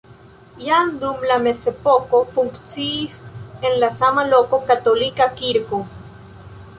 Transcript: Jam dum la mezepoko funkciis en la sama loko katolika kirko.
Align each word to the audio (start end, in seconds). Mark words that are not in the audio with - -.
Jam 0.67 0.87
dum 1.01 1.25
la 1.31 1.35
mezepoko 1.47 2.21
funkciis 2.37 3.17
en 3.69 3.77
la 3.83 3.91
sama 3.99 4.23
loko 4.31 4.61
katolika 4.73 5.29
kirko. 5.43 5.81